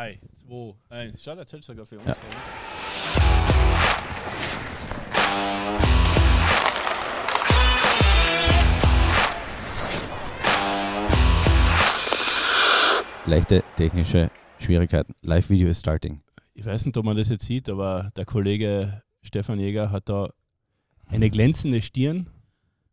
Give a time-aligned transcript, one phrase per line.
[0.00, 0.18] 3,
[0.48, 1.22] 2, 1.
[1.22, 2.06] Schau, der sogar für uns.
[2.06, 2.16] Ja.
[13.26, 15.14] Leichte technische Schwierigkeiten.
[15.20, 16.22] Live-Video is starting.
[16.54, 20.32] Ich weiß nicht, ob man das jetzt sieht, aber der Kollege Stefan Jäger hat da
[21.08, 22.30] eine glänzende Stirn.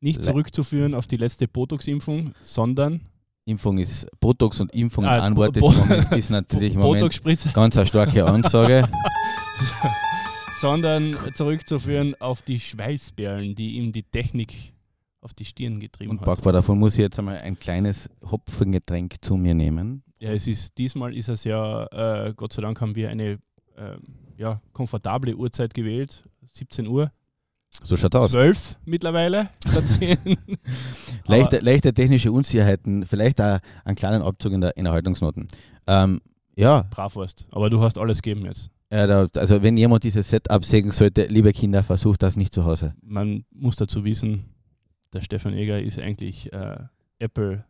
[0.01, 2.99] Nicht zurückzuführen auf die letzte Botox-Impfung, sondern
[3.47, 8.25] Impfung ist Botox und Impfung Ah, einem Bo- ist, natürlich im Moment ganz eine starke
[8.25, 8.87] Ansage.
[10.59, 14.73] sondern zurückzuführen auf die Schweißperlen, die ihm die Technik
[15.21, 16.25] auf die Stirn getrieben Und hat.
[16.25, 20.03] Backbar, davon muss ich jetzt einmal ein kleines Hopfengetränk zu mir nehmen.
[20.19, 21.85] Ja, es ist diesmal ist es ja,
[22.25, 23.39] äh, Gott sei Dank haben wir eine
[23.77, 24.01] ähm,
[24.35, 27.11] ja, komfortable Uhrzeit gewählt, 17 Uhr,
[27.83, 28.31] So schaut aus.
[28.31, 30.17] 12 mittlerweile statt 10.
[31.25, 35.47] Leichte, leichte technische Unsicherheiten, vielleicht auch einen kleinen Abzug in der in der Haltungsnoten.
[35.85, 36.21] Ähm,
[36.55, 37.45] ja, Brav warst.
[37.51, 38.71] Aber du hast alles gegeben jetzt.
[38.91, 42.65] ja, da, also wenn jemand dieses Setup sägen sollte, liebe Kinder, versucht das nicht zu
[42.65, 42.95] Hause.
[43.03, 44.45] Man muss dazu wissen,
[45.13, 46.77] der Stefan Eger ist eigentlich äh,
[47.19, 47.63] Apple,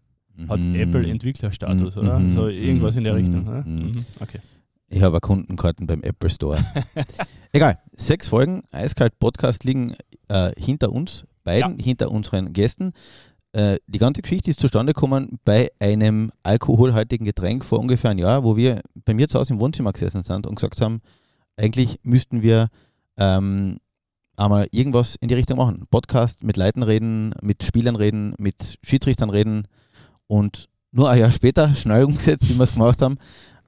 [0.47, 0.75] hat Mhm.
[0.75, 2.19] Apple-Entwicklerstatus, Mhm, oder?
[2.19, 3.47] mhm, So irgendwas in der mhm, Richtung.
[3.47, 3.63] Oder?
[3.63, 3.79] mhm.
[3.91, 4.05] Mhm.
[4.19, 4.39] Okay.
[4.89, 6.63] Ich habe Kundenkarten beim Apple Store.
[7.51, 9.95] Egal, sechs Folgen Eiskalt Podcast liegen
[10.29, 12.93] äh, hinter uns, beiden, hinter unseren Gästen.
[13.51, 18.43] Äh, die ganze Geschichte ist zustande gekommen bei einem alkoholhaltigen Getränk vor ungefähr einem Jahr,
[18.45, 21.01] wo wir bei mir zu Hause im Wohnzimmer gesessen sind und gesagt haben,
[21.57, 22.69] eigentlich müssten wir
[23.17, 23.79] ähm,
[24.37, 25.85] einmal irgendwas in die Richtung machen.
[25.89, 29.67] Podcast mit Leuten reden, mit Spielern reden, mit Schiedsrichtern reden
[30.27, 33.17] und nur ein Jahr später, schnell umgesetzt, wie wir es gemacht haben.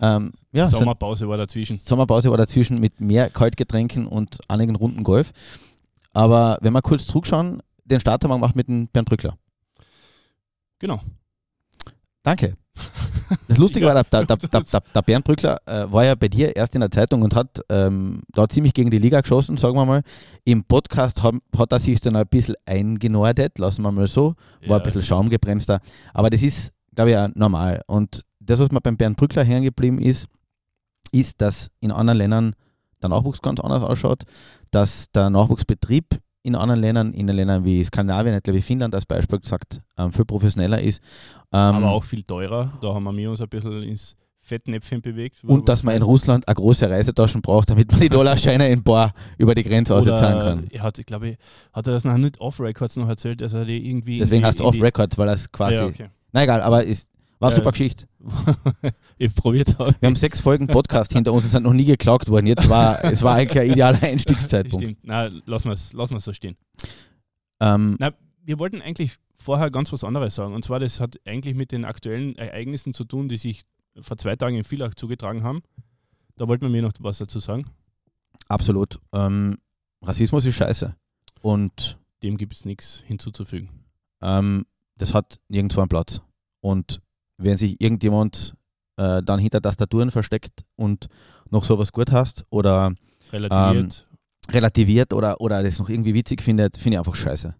[0.02, 1.78] Ähm, ja, Sommerpause war dazwischen.
[1.78, 5.32] Sommerpause war dazwischen mit mehr Kaltgetränken und einigen Runden Golf.
[6.14, 9.38] Aber wenn wir kurz zurückschauen, den Start haben wir gemacht mit dem Bernd Brückler.
[10.80, 11.02] Genau.
[12.24, 12.56] Danke.
[13.48, 13.94] Das Lustige Ja.
[13.94, 16.92] war, der, der, der, der, Bernd Brückler äh, war ja bei dir erst in der
[16.92, 20.04] Zeitung und hat ähm, da ziemlich gegen die Liga geschossen, sagen wir mal.
[20.46, 24.36] Im Podcast hat, hat er sich dann ein bisschen eingenordet, lassen wir mal so.
[24.66, 25.82] War ein bisschen schaumgebremster.
[26.14, 27.82] Aber das ist, glaube ich, auch normal.
[27.88, 30.28] Und das, was mir beim Bernd Brückler hängen geblieben ist,
[31.12, 32.56] ist, dass in anderen Ländern
[33.02, 34.24] der Nachwuchs ganz anders ausschaut,
[34.72, 36.06] dass der Nachwuchsbetrieb
[36.44, 40.12] in anderen Ländern, in den Ländern wie Skandinavien, ich glaube Finnland als Beispiel gesagt, ähm,
[40.12, 41.02] viel professioneller ist.
[41.52, 42.72] Ähm, aber auch viel teurer.
[42.82, 45.44] Da haben wir uns ein bisschen ins Fettnäpfchen bewegt.
[45.44, 49.14] und dass man in Russland eine große Reisetaschen braucht, damit man die Dollarscheine in Bar
[49.38, 50.68] über die Grenze auszahlen kann.
[50.72, 51.38] Er hat, ich glaube,
[51.74, 54.18] hat er das noch nicht off-Records noch erzählt, dass er die irgendwie.
[54.18, 55.76] Deswegen in die- hast du in die- off-Record, weil das quasi.
[55.76, 56.10] Ja, okay.
[56.32, 57.08] Na egal, aber ist,
[57.40, 58.08] war eine Äh, super Geschichte.
[59.18, 59.96] ich probiert habe.
[60.00, 62.48] Wir haben sechs Folgen Podcast hinter uns und sind noch nie geklagt worden.
[62.48, 64.84] Jetzt war es war eigentlich ein idealer Einstiegszeitpunkt.
[64.84, 65.00] Stimmt.
[65.04, 66.56] Na, lassen wir es lassen wir's so stehen.
[67.60, 68.12] Ähm, Na,
[68.44, 70.54] wir wollten eigentlich vorher ganz was anderes sagen.
[70.54, 73.64] Und zwar, das hat eigentlich mit den aktuellen Ereignissen zu tun, die sich
[74.02, 75.62] vor zwei Tagen in Villach zugetragen haben.
[76.36, 77.66] Da wollten wir mir noch was dazu sagen.
[78.48, 79.00] absolut.
[79.14, 79.58] Ähm,
[80.02, 80.96] Rassismus ist scheiße.
[81.42, 83.70] Und Dem gibt es nichts hinzuzufügen.
[84.22, 84.66] ähm,
[84.98, 86.22] das hat nirgendwo einen Platz.
[86.62, 87.02] Und
[87.40, 88.54] wenn sich irgendjemand
[88.98, 91.08] äh, dann hinter Tastaturen versteckt und
[91.50, 92.94] noch sowas gut hast oder
[93.32, 94.08] Relativiert.
[94.52, 97.56] relativiert oder, oder das noch irgendwie witzig findet, finde ich einfach scheiße.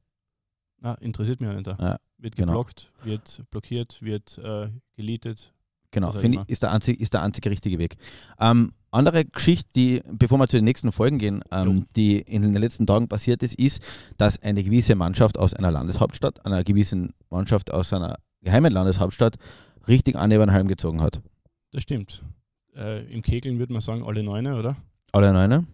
[0.82, 1.68] Na, interessiert mich auch nicht.
[1.68, 2.54] Ja, wird genau.
[2.54, 5.54] geblockt, wird blockiert, wird äh, geletet.
[5.92, 7.98] Genau, finde ich, ist der, einzig, ist der einzige richtige Weg.
[8.40, 12.54] Ähm, andere Geschichte, die, bevor wir zu den nächsten Folgen gehen, ähm, die in den
[12.54, 13.82] letzten Tagen passiert ist, ist,
[14.18, 19.38] dass eine gewisse Mannschaft aus einer Landeshauptstadt, einer gewissen Mannschaft aus einer geheimen Landeshauptstadt,
[19.88, 21.22] richtig an über den Helm gezogen hat.
[21.72, 22.24] Das stimmt.
[22.76, 24.76] Äh, Im Kegeln würde man sagen, alle Neune, oder?
[25.12, 25.66] Alle neune?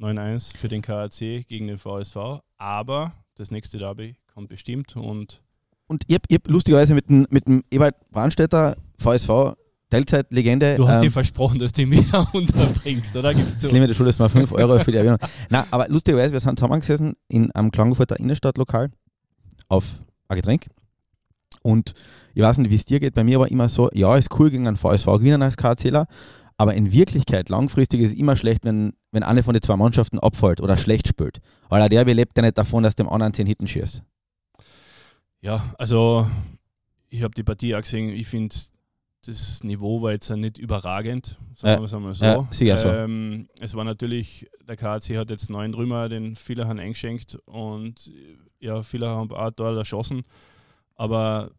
[0.00, 2.16] 9-1 für den KAC gegen den VSV.
[2.58, 5.42] Aber das nächste Derby kommt bestimmt und
[5.86, 9.54] Und ich habe hab lustigerweise mit dem, mit dem Ewald Brandstätter, VSV,
[9.88, 13.32] Teilzeitlegende, du hast ähm, dir versprochen, dass du ihn wieder unterbringst, oder?
[13.32, 13.74] Gibst Das du?
[13.74, 15.18] Limit der Schule ist mal 5 Euro für die Erwähnung.
[15.48, 18.90] Nein, aber lustigerweise, wir sind zusammengesessen in einem Klagenfurter Innenstadtlokal
[19.68, 20.66] auf ein Getränk.
[21.66, 21.94] Und
[22.34, 23.14] ich weiß nicht, wie es dir geht.
[23.14, 26.06] Bei mir war immer so, ja, ist cool gegen einen VSV gewinnen als KZler,
[26.56, 30.20] aber in Wirklichkeit langfristig ist es immer schlecht, wenn, wenn eine von den zwei Mannschaften
[30.20, 31.40] abfällt oder schlecht spielt.
[31.68, 34.02] Weil ein Derby lebt ja nicht davon, dass dem anderen 10 Hitten schießt.
[35.40, 36.28] Ja, also
[37.08, 38.10] ich habe die Partie auch gesehen.
[38.10, 38.54] Ich finde,
[39.26, 42.24] das Niveau war jetzt nicht überragend, sagen Ja, wir es einmal so.
[42.24, 42.88] ja, sicher so.
[42.88, 48.08] Ähm, es war natürlich, der KAC hat jetzt neun Trümmer, den viele haben eingeschenkt und
[48.60, 50.22] ja, viele haben auch dort erschossen.
[50.96, 51.50] Aber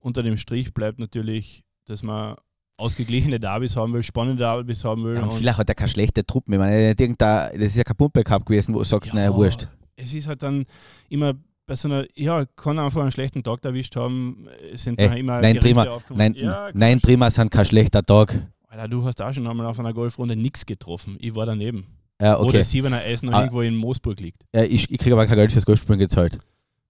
[0.00, 2.36] unter dem Strich bleibt natürlich, dass man
[2.76, 5.16] ausgeglichene Derbys haben will, spannende Derbys haben will.
[5.16, 6.52] Ja, und und- vielleicht hat er keine schlechte Truppe.
[6.52, 9.66] Ich meine, das ist ja kein Pumpe-Cup gewesen, wo du sagst, naja, wurscht.
[9.96, 10.64] Es ist halt dann
[11.08, 11.34] immer
[11.66, 14.46] bei so einer, ja, kann einfach einen schlechten Tag erwischt haben.
[14.72, 16.18] Es sind Ey, immer nein, aufgekommen.
[16.18, 17.00] Nein, ja, nein.
[17.00, 18.46] Trima sind kein schlechter Tag.
[18.68, 21.16] Alter, du hast auch schon einmal auf einer Golfrunde nichts getroffen.
[21.20, 21.86] Ich war daneben.
[22.20, 22.52] Ja, Wo okay.
[22.52, 23.40] der Siebener Eis noch Ah.
[23.40, 24.42] irgendwo in Moosburg liegt.
[24.54, 26.38] Ja, ich ich kriege aber kein Geld fürs Golfspielen gezahlt.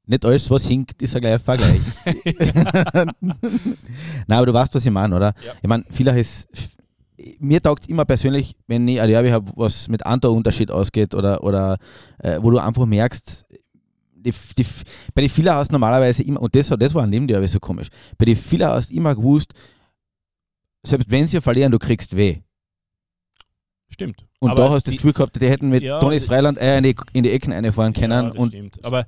[0.08, 1.82] Nicht alles, was hinkt, ist ein gleicher Vergleich.
[3.20, 3.36] Nein,
[4.26, 5.34] aber du weißt, was ich meine, oder?
[5.44, 5.52] Ja.
[5.60, 6.48] Ich meine, vieler ist.
[7.40, 11.14] Mir taugt es immer persönlich, wenn ich ein Derby habe, was mit einem Unterschied ausgeht
[11.14, 11.76] oder, oder
[12.20, 13.44] äh, wo du einfach merkst,
[14.14, 14.64] die, die,
[15.14, 17.60] bei den Filler hast du normalerweise immer, und das, das war an dem Derby so
[17.60, 19.52] komisch, bei den Filler hast du immer gewusst,
[20.86, 22.38] selbst wenn sie verlieren, du kriegst weh.
[23.90, 24.24] Stimmt.
[24.40, 26.60] Und Aber da hast du das Gefühl gehabt, die hätten mit Ja, Tonis die- Freiland
[26.60, 28.26] Eier in die, in die Ecken einfahren können.
[28.26, 28.84] Ja, und stimmt.
[28.84, 29.06] Aber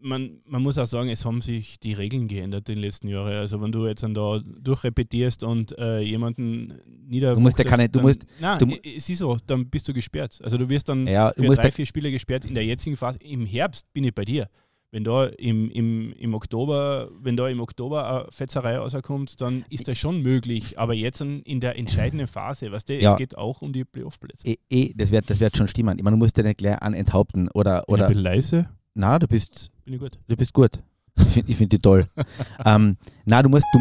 [0.00, 3.32] man, man muss auch sagen, es haben sich die Regeln geändert in den letzten Jahren.
[3.34, 6.72] Also wenn du jetzt dann da durchrepetierst und äh, jemanden
[7.06, 9.86] nieder Du musst ja keine- du dann, musst- Nein, du es ist so, dann bist
[9.88, 10.40] du gesperrt.
[10.42, 12.44] Also du wirst dann Ja, du für musst drei, vier Spiele gesperrt.
[12.46, 14.48] In der jetzigen Phase, im Herbst bin ich bei dir.
[14.94, 19.88] Wenn da im, im, im Oktober, wenn da im Oktober eine Fetzerei rauskommt, dann ist
[19.88, 20.78] das schon möglich.
[20.78, 23.10] Aber jetzt in, der entscheidenden Phase, weißt du, Ja.
[23.10, 24.46] es geht auch um die Playoff-Plätze.
[24.46, 25.98] eh, eh, das wird das wird schon stimmen.
[25.98, 28.22] Ich meine, du musst ja nicht gleich an enthaupten oder, Bin ich oder ein bisschen
[28.22, 30.16] leise, na, du bist bin ich gut.
[30.28, 30.78] du bist gut.
[31.18, 32.06] Ich finde ich find die toll.
[32.64, 33.80] ähm, na, du musst du,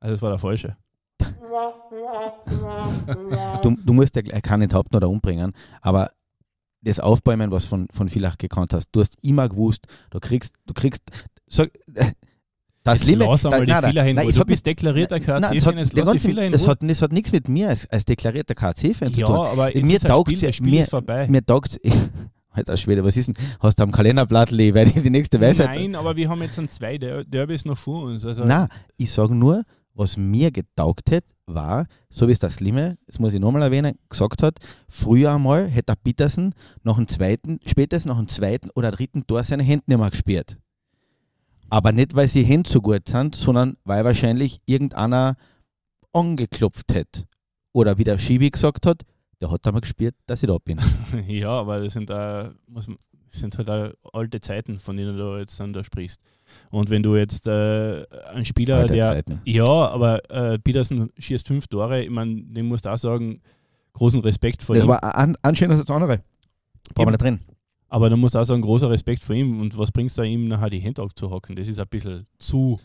[0.00, 0.76] Also das war der falsche.
[3.62, 5.52] du, du musst ja gleich keinen enthaupten oder umbringen,
[5.82, 6.10] aber
[6.84, 10.74] das Aufbäumen, was von, von Villach gekannt hast, du hast immer gewusst, du kriegst, du
[10.74, 11.02] kriegst,
[11.48, 12.12] sag, äh,
[12.82, 14.16] das Jetzt lass einmal da- die Fehler hin.
[14.16, 16.52] nein, Du bist deklarierter KC-Fan, hat, jetzt der lass die ganze, Fehler hin.
[16.52, 19.36] das, hat, das hat nichts mit mir als, als deklarierter KC-Fan zu ja, tun.
[19.36, 21.26] aber jetzt Mir ist ein taugt's Spiel, ja- das Spiel mir- ist vorbei.
[21.28, 21.80] Mir taugt
[22.50, 23.34] Alter Schwede, was ist denn?
[23.58, 25.70] Hast du am Kalenderblatt, weil die, die nächste Weisheit.
[25.74, 28.24] Nein, aber wir haben jetzt ein zwei Der- Derbys noch vor uns.
[28.24, 29.64] Also Nein, ich sage nur,
[29.94, 33.98] was mir getaugt hat, war, so wie es der Slimme, das muss ich nochmal erwähnen,
[34.08, 34.58] gesagt hat,
[34.88, 39.44] früher einmal hätte der Petersen nach dem zweiten, spätestens nach dem zweiten oder dritten Tor
[39.44, 40.58] seine Hände nicht mehr gespielt.
[41.70, 45.36] Aber nicht, weil sie Hände so gut sind, sondern weil wahrscheinlich irgendeiner
[46.12, 47.26] angeklopft hat.
[47.72, 49.02] Oder wie der Schibi gesagt hat,
[49.40, 50.78] der hat einmal gespielt, dass ich da bin.
[51.26, 52.98] ja, aber das sind, äh, muss, man-
[53.34, 56.20] sind halt auch alte Zeiten, von denen du jetzt dann da sprichst.
[56.70, 59.40] Und wenn du jetzt äh, ein Spieler, Alte der Zeiten.
[59.44, 62.02] Ja, aber äh, Petersen schießt fünf Tore.
[62.02, 63.40] Ich meine, dem musst du auch sagen,
[63.94, 64.88] großen Respekt vor Das ihm.
[64.88, 66.20] war an, anscheinend als das andere.
[66.94, 67.40] Brauchen wir nicht drin.
[67.88, 69.60] Aber da musst du auch sagen, großer Respekt vor ihm.
[69.60, 71.56] Und was bringst du ihm nachher die Hände abzuhocken?
[71.56, 72.80] Das ist ein bisschen zu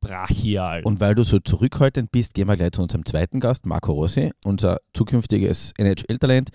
[0.00, 0.82] brachial.
[0.84, 4.30] Und weil du so zurückhaltend bist, gehen wir gleich zu unserem zweiten Gast, Marco Rossi,
[4.44, 6.50] unser zukünftiges NHL-Talent.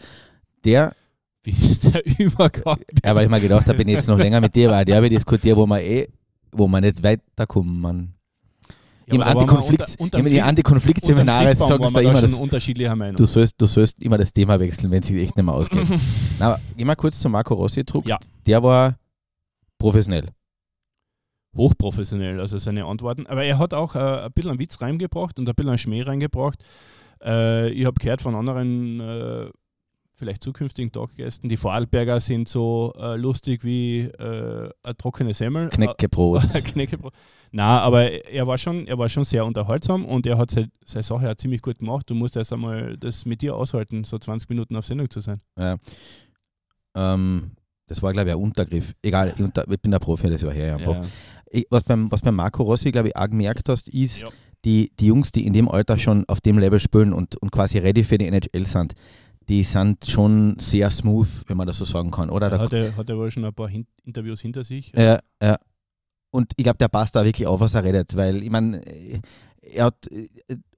[0.63, 0.93] Der,
[1.45, 2.79] Wie ist der Übergang?
[3.03, 5.01] ja, weil ich mir gedacht habe, wenn ich jetzt noch länger mit dir war, der
[5.01, 6.07] wir diskutieren, wo man eh,
[6.51, 7.79] wo man nicht weiterkommen.
[7.81, 8.13] Man.
[9.07, 12.49] Im aber da waren wir Antikonflikt, unter- im unterm Antikonfliktseminare sie wir da immer, schon
[12.49, 15.53] das, du, sollst, du sollst immer das Thema wechseln, wenn es sich echt nicht mehr
[15.53, 15.87] ausgeht.
[16.39, 18.07] Na, aber gehen wir kurz zu Marco Rossi zurück.
[18.07, 18.17] Ja.
[18.47, 18.95] Der war
[19.77, 20.29] professionell.
[21.55, 23.27] Hochprofessionell, also seine Antworten.
[23.27, 26.01] Aber er hat auch äh, ein bisschen einen Witz reingebracht und ein bisschen einen Schmäh
[26.01, 26.63] reingebracht.
[27.23, 29.49] Äh, ich habe gehört von anderen, äh,
[30.15, 35.69] vielleicht zukünftigen Talkgästen, die Vorarlberger sind so äh, lustig wie äh, eine trockene Semmel.
[35.69, 36.49] Knäckebrot.
[36.65, 37.13] Knäckebrot.
[37.51, 41.03] Na, aber er war schon, er war schon sehr unterhaltsam und er hat seine, seine
[41.03, 42.09] Sache auch ziemlich gut gemacht.
[42.09, 45.39] Du musst erst einmal das mit dir aushalten, so 20 Minuten auf Sendung zu sein.
[45.57, 45.77] Ja.
[46.95, 47.51] Ähm,
[47.87, 48.93] das war, glaube ich, ein Untergriff.
[49.01, 50.95] Egal, ich, unter, ich bin der Profi, das war her einfach.
[50.95, 51.01] Ja.
[51.51, 54.29] Ich, was, beim, was beim Marco Rossi, glaube ich, auch gemerkt hast, ist, Ja.
[54.65, 57.77] die, die Jungs, die in dem Alter schon auf dem Level spielen und, und quasi
[57.77, 58.93] ready für die NHL sind,
[59.49, 62.49] die sind schon sehr smooth, wenn man das so sagen kann, oder?
[62.49, 64.91] Da, hat er, hat er wohl schon ein paar Hin Interviews hinter sich.
[64.95, 65.57] ja, ja.
[66.31, 68.81] Und ich glaube, der passt da wirklich auf, was er redet, weil ich meine,
[69.61, 70.27] er hat äh,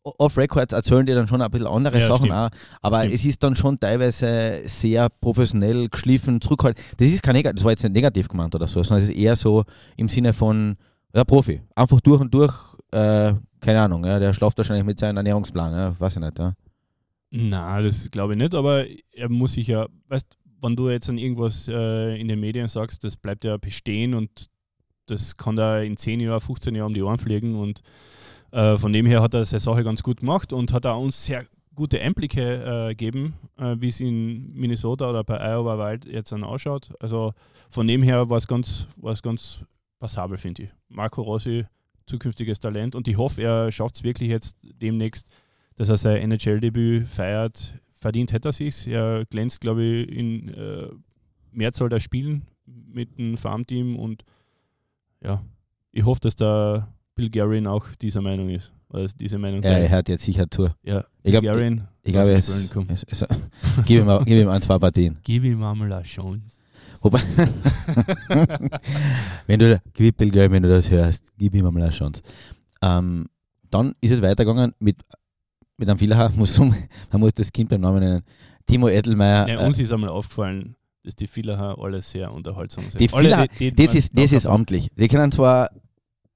[0.03, 2.33] off-Records erzählen die dann schon ein bisschen andere Ja, Sachen stimmt.
[2.33, 2.50] auch,
[2.81, 3.13] aber Stimmt.
[3.15, 6.86] es ist dann schon teilweise sehr professionell, geschliffen, zurückhaltend.
[6.97, 9.15] Das ist kein negativ, das war jetzt nicht negativ gemeint oder so, sondern es ist
[9.17, 9.63] eher so
[9.97, 10.75] im Sinne von,
[11.13, 12.53] ja, Profi, einfach durch und durch,
[12.91, 16.53] äh, keine Ahnung, ja, der schlaft wahrscheinlich mit seinem Ernährungsplan, ja, weiß ich nicht, ja.
[17.29, 21.17] Na, das glaube ich nicht, aber er muss sich ja, weißt wenn du jetzt an
[21.17, 24.50] irgendwas äh, in den Medien sagst, das bleibt ja bestehen und
[25.05, 27.81] das kann da in 10 Jahren, 15 Jahren um die Ohren fliegen und
[28.51, 31.25] äh, von dem her hat er seine Sache ganz gut gemacht und hat auch uns
[31.25, 36.31] sehr gute Einblicke äh, gegeben, äh, wie es in Minnesota oder bei Iowa Wild jetzt
[36.31, 36.89] dann ausschaut.
[37.00, 37.34] Also
[37.69, 38.88] von dem her war es ganz,
[39.22, 39.63] ganz
[40.00, 40.69] passabel, finde ich.
[40.89, 41.65] Marco Rossi,
[42.05, 45.27] zukünftiges Talent und ich hoffe, er schafft es wirklich jetzt demnächst
[45.77, 47.75] dass er sein NHL-Debüt feiert.
[47.91, 48.88] Verdient hätte er sich.
[48.88, 50.88] Er glänzt, glaube ich, in äh,
[51.51, 54.24] Mehrzahl der Spielen mit dem Farmteam und
[55.24, 55.41] ja,
[55.93, 58.72] ich hoffe, dass der Bill Guerin auch dieser Meinung ist.
[58.89, 59.89] Oder diese Meinung Er teilt.
[59.91, 60.69] hört jetzt sicher zu.
[60.84, 63.25] ja, Ich Bill glaub- Guerin, Ich glaube, es, es, es,
[63.86, 65.17] gib, ihm, gib ihm ein, zwei Partien.
[65.24, 66.62] Gib ihm einmal eine Chance.
[67.01, 67.19] Wobei,
[69.48, 72.22] wenn du, gib Bill Gurley, wenn du das hörst, gib ihm mal eine Chance.
[72.81, 73.27] Ähm,
[73.69, 74.98] dann ist es weitergegangen mit
[75.77, 76.75] mit einem Fehler, muss, man
[77.13, 78.24] muss das Kind beim Namen nennen.
[78.65, 79.48] Timo Edelmeier.
[79.48, 83.00] Ja, uns äh, ist einmal aufgefallen, dass die Villacher alle sehr unterhaltsam sind.
[83.00, 84.89] Die Villacher, das, ist, das ist amtlich.
[84.98, 85.69] Die können zwar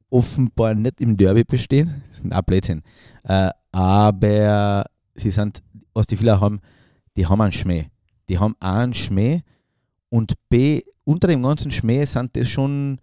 [0.09, 2.81] offenbar nicht im Derby bestehen, na Blödsinn,
[3.23, 5.61] äh, aber sie sind,
[5.93, 6.61] was die Villacher haben,
[7.17, 7.85] die haben einen Schmäh.
[8.29, 9.41] Die haben A einen Schmäh
[10.09, 12.99] und B, unter dem ganzen Schmäh sind das schon,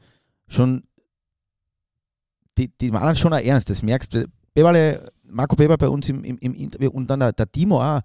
[0.47, 0.85] schon
[2.57, 4.27] die, die meinen schon auch ernst, das merkst du.
[4.55, 8.01] Beberle, Marco Beber bei uns im, im, im Interview und dann der, der Timo auch.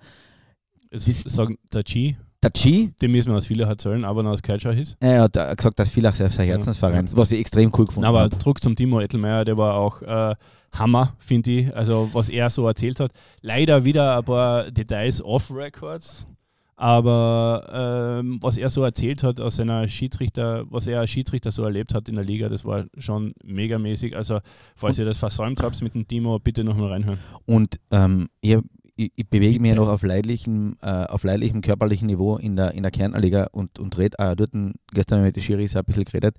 [0.91, 2.91] Es sagen, der G, der G.
[3.01, 4.95] Den müssen wir aus Villach erzählen, aber noch aus Keitscher ist.
[4.99, 7.17] Er hat gesagt, dass Villach sein Herzensverein ist, ja.
[7.17, 8.19] was ich extrem cool gefunden habe.
[8.19, 10.35] Aber zurück zum Timo Ettelmeier, der war auch äh,
[10.73, 11.75] Hammer, finde ich.
[11.75, 13.11] Also, was er so erzählt hat.
[13.41, 16.27] Leider wieder ein paar Details off-Records.
[16.75, 21.63] Aber ähm, was er so erzählt hat aus seiner Schiedsrichter, was er als Schiedsrichter so
[21.63, 24.15] erlebt hat in der Liga, das war schon megamäßig.
[24.15, 24.39] Also,
[24.75, 27.19] falls ihr das versäumt habt mit dem Timo, bitte nochmal reinhören.
[27.45, 28.57] Und ähm, ich,
[28.95, 32.73] ich, ich, bewege mich ja noch auf leidlichem, äh, auf leidlichem körperlichen Niveau in der,
[32.73, 34.51] in der Kernliga und, und rede auch dort,
[34.93, 36.35] gestern mit den Schiris ein bisschen geredet.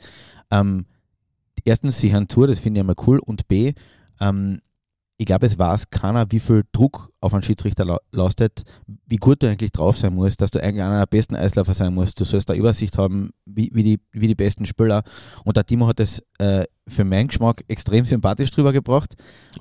[0.50, 0.86] Ähm,
[1.64, 3.20] erstens, sie haben Tour, das finde ich einmal cool.
[3.20, 3.72] Und B,
[4.20, 4.60] ähm,
[5.16, 8.64] ich glaube, es weiß keiner, wie viel Druck auf einen Schiedsrichter lastet,
[9.06, 11.94] wie gut du eigentlich drauf sein musst, dass du eigentlich einer der besten Eisläufer sein
[11.94, 12.18] musst.
[12.18, 15.04] Du sollst da Übersicht haben, wie, wie, die, wie die besten Spieler.
[15.44, 19.14] Und der Timo hat das äh, für meinen Geschmack extrem sympathisch drüber gebracht.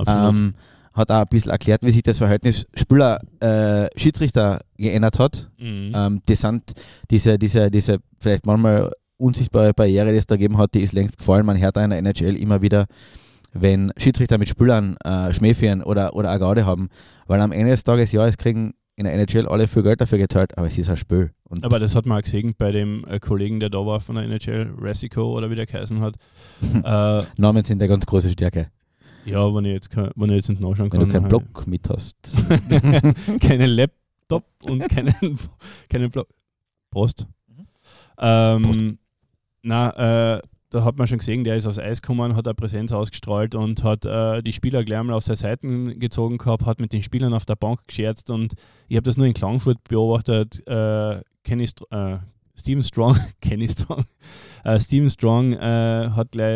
[0.06, 0.56] Ähm,
[0.94, 5.50] hat auch ein bisschen erklärt, wie sich das Verhältnis Spieler-Schiedsrichter äh, geändert hat.
[5.60, 5.92] Mhm.
[5.96, 6.72] Ähm, die sind
[7.10, 11.18] diese, diese, diese vielleicht manchmal unsichtbare Barriere, die es da gegeben hat, die ist längst
[11.18, 11.46] gefallen.
[11.46, 12.86] Man hört auch in der NHL immer wieder,
[13.54, 16.90] wenn Schiedsrichter mit Spülern äh, Schmäh führen oder, oder eine Gaude haben.
[17.28, 20.18] Weil am Ende des Tages, ja, es kriegen in der NHL alle viel Geld dafür
[20.18, 21.32] gezahlt, aber es ist ein Spiel.
[21.46, 24.16] Und aber das hat man auch gesehen bei dem äh, Kollegen, der da war von
[24.16, 26.16] der NHL, Resico oder wie der geheißen hat.
[26.84, 28.68] äh, Namen sind eine ganz große Stärke.
[29.26, 31.02] Ja, wenn ich jetzt, kann, wenn ich jetzt nicht nachschauen kann.
[31.02, 32.18] Wenn du keinen Block mit hast.
[33.42, 35.40] keinen Laptop und keinen,
[35.90, 36.28] keinen Block.
[36.92, 37.26] Post.
[37.48, 37.68] Mhm.
[38.20, 38.80] Ähm, Post.
[39.64, 40.42] Na, äh,
[40.74, 43.84] da hat man schon gesehen, der ist aufs Eis gekommen, hat eine Präsenz ausgestrahlt und
[43.84, 47.34] hat äh, die Spieler gleich mal auf seine Seiten gezogen gehabt, hat mit den Spielern
[47.36, 48.54] auf der Bank gescherzt und
[48.88, 50.66] ich habe das nur in Klangfurt beobachtet.
[50.68, 52.18] Äh, Kenny St äh,
[52.56, 54.06] Steven Strong, Kenny Strong,
[54.64, 56.48] äh, Steven Strong äh, hat gleich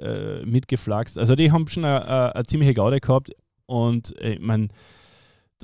[0.00, 1.18] äh, mitgeflaxt.
[1.18, 3.32] Also die haben schon eine, ziemliche Gaude gehabt
[3.66, 4.68] und ich meine,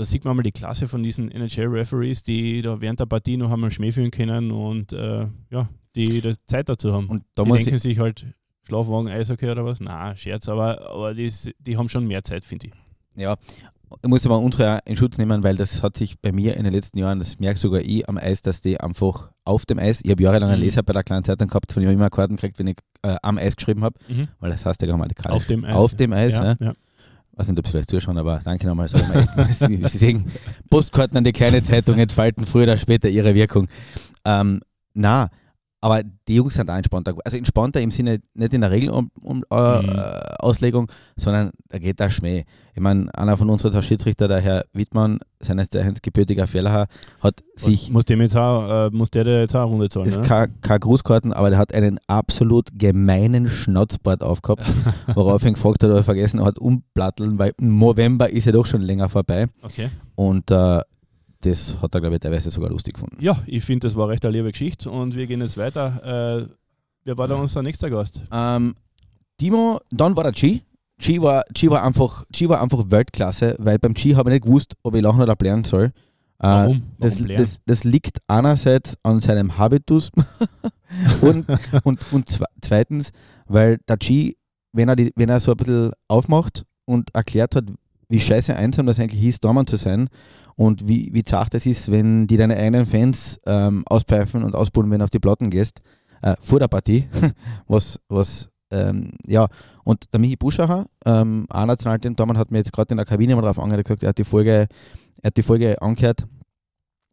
[0.01, 3.51] da sieht man mal die Klasse von diesen NHL-Referees, die da während der Partie noch
[3.51, 7.09] einmal Schmäh führen können und ja, die das Zeit dazu haben.
[7.09, 8.27] Und da die denken sich halt,
[8.67, 9.81] Schlafwagen, Eishockey oder was?
[9.81, 12.73] Na, Scherz, aber, aber die, die haben schon mehr Zeit, finde ich.
[13.17, 13.37] Ja,
[14.03, 16.73] ich muss aber unsere in Schutz nehmen, weil das hat sich bei mir in den
[16.73, 20.11] letzten Jahren, das merke sogar ich am Eis, dass die einfach auf dem Eis, ich
[20.11, 20.65] habe jahrelang einen mhm.
[20.65, 23.17] Leser bei der kleinen Zeitung gehabt, von dem ich immer Karten gekriegt, wenn ich äh,
[23.23, 24.29] am Eis geschrieben habe, mhm.
[24.39, 25.37] weil das heißt ja grammatikalisch.
[25.37, 25.75] Auf dem Eis.
[25.75, 26.45] Auf dem Eis, ja.
[26.45, 26.57] ja.
[26.61, 26.75] ja.
[27.41, 28.89] Weiß nicht, ob Sie vielleicht zuschauen, aber danke nochmal.
[28.89, 28.99] Sie
[29.87, 30.27] sehen,
[30.69, 33.69] Postkarten an die kleine Zeitung entfalten früher oder später ihre Wirkung.
[34.25, 34.61] Ähm,
[34.93, 35.31] na,
[35.81, 37.15] aber die Jungs sind auch entspannter.
[37.25, 40.01] Also entspannter im Sinne nicht in der Regel um, um äh, mhm.
[40.39, 42.45] Auslegung, sondern da geht der Schmäh.
[42.75, 46.87] Ich meine, einer von unseren Schiedsrichter, der Herr Wittmann, seines Zeichens gebürtiger Fehler,
[47.21, 47.91] hat Was, sich.
[47.91, 50.07] Muss, dem jetzt auch, äh, muss der jetzt auch eine Runde zahlen?
[50.07, 50.23] Ist ne?
[50.23, 54.65] kein, kein Grußkarten, aber der hat einen absolut gemeinen Schnauzbart aufgehabt,
[55.15, 58.67] worauf ihn gefragt hat, ob er vergessen hat, umplatteln, weil im November ist ja doch
[58.67, 59.47] schon länger vorbei.
[59.63, 59.89] Okay.
[60.15, 60.83] Und äh,
[61.41, 63.17] das hat er, glaube ich, teilweise sogar lustig gefunden.
[63.21, 66.43] Ja, ich finde, das war recht eine liebe Geschichte und wir gehen jetzt weiter.
[66.43, 66.55] Äh,
[67.05, 68.23] wer war da unser nächster Gast?
[68.31, 68.75] Ähm,
[69.39, 70.61] Timo, dann war der G.
[70.99, 74.45] G war, G war, einfach, G war einfach Weltklasse, weil beim G habe ich nicht
[74.45, 75.85] gewusst, ob ich lachen oder blären soll.
[75.85, 75.93] Äh,
[76.41, 76.83] Warum?
[76.99, 80.11] Warum das, das, das, liegt einerseits an seinem Habitus
[81.23, 81.47] und,
[81.85, 83.13] und, und zweitens,
[83.47, 84.35] weil der G,
[84.73, 87.65] wenn er, die, wenn er so ein bisschen aufmacht und erklärt hat,
[88.11, 90.09] wie scheiße einsam das eigentlich ist, Dormann zu sein
[90.57, 94.91] und wie, wie zart es ist, wenn die deine eigenen Fans ähm, auspfeifen und ausbunden,
[94.91, 95.81] wenn du auf die Platten gehst,
[96.23, 97.09] äh, vor der Partie,
[97.69, 99.47] was, was ähm, ja,
[99.85, 103.37] und der Michi Buschacher, ähm, auch Nationalteam, Dormann hat mir jetzt gerade in der Kabine
[103.37, 104.67] mal drauf angehört, gesagt, er hat die Folge,
[105.23, 106.27] er hat die Folge angehört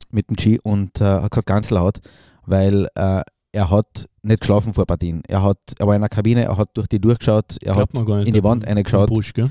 [0.10, 2.00] mit dem G und äh, hat gesagt, ganz laut,
[2.46, 5.22] weil äh, er hat nicht geschlafen vor Partien.
[5.28, 8.28] Er, hat, er war in der Kabine, er hat durch die durchgeschaut, er Glaubt hat
[8.28, 9.10] in die Wand reingeschaut.
[9.10, 9.50] Busch, gell?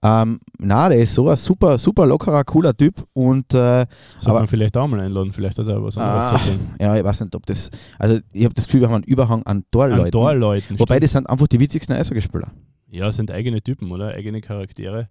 [0.00, 3.04] Ähm, na, der ist so ein super, super lockerer, cooler Typ.
[3.14, 3.84] Und, äh,
[4.18, 6.60] Soll aber, man vielleicht auch mal einladen, vielleicht hat er was anderes ah, zu tun.
[6.80, 7.70] Ja, ich weiß nicht, ob das.
[7.98, 10.04] Also, ich habe das Gefühl, wir haben einen Überhang an Torleuten.
[10.04, 11.04] An Torleuten Wobei, stimmt.
[11.04, 12.52] das sind einfach die witzigsten Eishockeyspieler.
[12.90, 14.08] Ja, sind eigene Typen, oder?
[14.08, 15.06] Eigene Charaktere.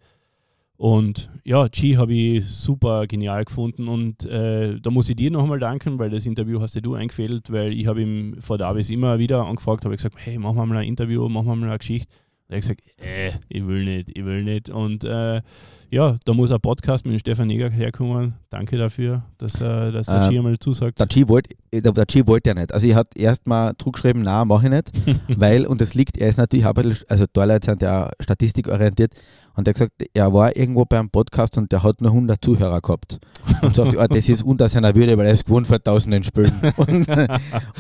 [0.78, 5.58] Und ja, G habe ich super genial gefunden und äh, da muss ich dir nochmal
[5.58, 9.44] danken, weil das Interview hast du eingefädelt, weil ich habe ihm vor Davis immer wieder
[9.44, 12.14] angefragt, habe gesagt, hey, machen wir mal ein Interview, machen wir mal eine Geschichte
[12.50, 14.70] Habe ich gesagt, äh, ich will nicht, ich will nicht.
[14.70, 15.42] Und äh,
[15.90, 18.36] ja, da muss ein Podcast mit dem Stefan Neger herkommen.
[18.50, 21.00] Danke dafür, dass, äh, dass der Äh, G einmal zusagt.
[21.00, 22.74] Der G wollte G wollte ja nicht.
[22.74, 24.92] Also ich hatte erst mal zurückgeschrieben, nein, mache ich nicht,
[25.40, 29.14] weil, und das liegt, er ist natürlich auch ein bisschen, also Leute sind ja statistikorientiert
[29.58, 32.80] und er hat gesagt, er war irgendwo beim Podcast und der hat nur 100 Zuhörer
[32.80, 33.20] gehabt.
[33.62, 35.84] Und so auf die Art, das ist unter seiner Würde, weil er ist gewohnt vor
[35.84, 36.54] tausenden Spielen.
[36.78, 37.08] Und,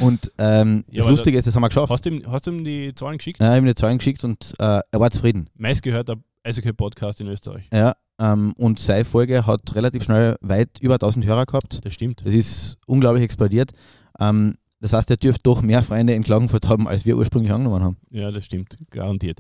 [0.01, 1.91] und ähm, Ja, das Lustige ist, das haben wir geschafft.
[1.91, 3.39] Hast du ihm, hast du ihm die Zahlen geschickt?
[3.39, 5.49] Ja, ich habe ihm die Zahlen geschickt und äh, er war zufrieden.
[5.55, 7.69] Meistgehörter Eishockey-Podcast in Österreich.
[7.71, 11.85] Ja, ähm, und seine Folge hat relativ schnell weit über 1000 Hörer gehabt.
[11.85, 12.25] Das stimmt.
[12.25, 13.71] Das ist unglaublich explodiert.
[14.19, 17.83] Ähm, das heißt, er dürfte doch mehr Freunde in Klagenfurt haben, als wir ursprünglich angenommen
[17.83, 17.97] haben.
[18.11, 18.77] Ja, das stimmt.
[18.89, 19.39] Garantiert.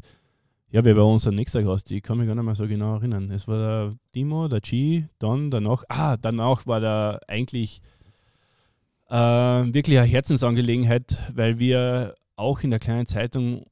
[0.69, 1.89] Ja, wer war unser nächster Gast?
[1.91, 3.31] Ich kann mich gar nicht mehr so genau erinnern.
[3.31, 5.83] Es war der Timo, der G, dann danach.
[5.87, 7.81] Ah, danach war der eigentlich
[9.09, 13.63] äh, wirklich eine Herzensangelegenheit, weil wir auch in der kleinen Zeitung,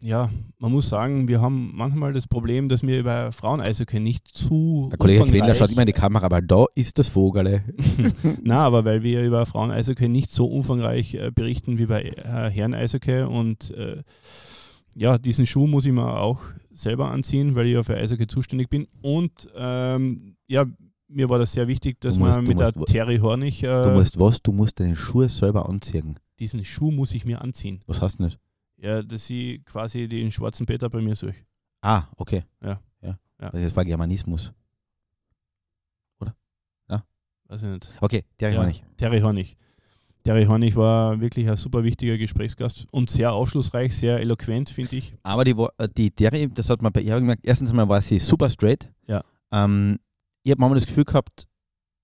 [0.00, 4.86] ja, man muss sagen, wir haben manchmal das Problem, dass wir über Frauen-Eishockey nicht zu.
[4.92, 7.64] Der Kollege Quendler schaut immer in die Kamera, weil da ist das Vogel.
[8.44, 13.22] Na, aber weil wir über Frauen-Eishockey nicht so umfangreich äh, berichten wie bei äh, Herren-Eishockey
[13.22, 14.04] und äh,
[14.96, 16.40] ja, diesen Schuh muss ich mir auch
[16.72, 20.64] selber anziehen, weil ich ja für Eishockey zuständig bin und ähm, ja,
[21.08, 23.60] mir war das sehr wichtig, dass Du musst- man du mit der musst- Terry Hornig
[23.60, 24.42] Du äh, musst was?
[24.42, 26.18] Du musst deine Schuhe selber anziehen.
[26.40, 27.80] diesen Schuh muss ich mir anziehen.
[27.86, 28.38] Was hast du nicht?
[28.78, 31.34] Ja, dass ich quasi den schwarzen Peter bei mir suche.
[31.80, 32.42] Ah, okay.
[32.62, 32.80] Ja.
[33.00, 33.18] ja.
[33.40, 33.50] Ja.
[33.50, 34.52] Das war Germanismus.
[37.48, 37.88] Weiß ich nicht.
[38.00, 38.60] Okay, der Ja.
[38.62, 38.66] ja.
[38.66, 38.84] nicht.
[38.96, 39.56] Terry Hornig.
[40.26, 45.14] Terry Hornig war wirklich ein super wichtiger Gesprächsgast und sehr aufschlussreich, sehr eloquent, finde ich.
[45.22, 48.18] Aber die, äh, die Terry, das hat man bei ihr gemerkt, erstens mal war sie
[48.18, 48.90] super straight.
[49.06, 49.22] Ja.
[49.52, 49.98] Ähm,
[50.42, 51.46] ich habe manchmal das Gefühl gehabt,